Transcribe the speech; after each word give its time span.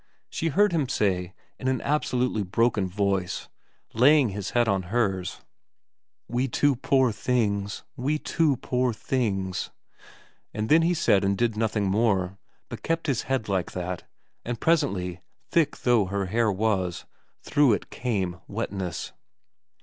She 0.31 0.47
heard 0.47 0.71
him 0.71 0.89
say, 0.89 1.35
in 1.59 1.67
an 1.67 1.79
absolutely 1.81 2.41
broken 2.41 2.87
voice, 2.87 3.49
laying 3.93 4.29
his 4.29 4.49
head 4.49 4.67
on 4.67 4.81
hers, 4.89 5.41
1 6.25 6.37
We 6.37 6.47
two 6.47 6.75
poor 6.75 7.11
things 7.11 7.83
we 7.95 8.17
two 8.17 8.57
poor 8.57 8.93
things' 8.93 9.69
and 10.55 10.69
then 10.69 10.81
he 10.81 10.95
said 10.95 11.23
and 11.23 11.37
did 11.37 11.55
nothing 11.55 11.85
more, 11.87 12.39
but 12.67 12.81
kept 12.81 13.05
his 13.05 13.21
head 13.29 13.47
like 13.47 13.73
that, 13.73 14.05
and 14.43 14.59
presently, 14.59 15.21
thick 15.51 15.77
though 15.77 16.05
her 16.05 16.25
hair 16.25 16.51
was, 16.51 17.05
through 17.43 17.73
it 17.73 17.91
came 17.91 18.41
wetness. 18.47 19.13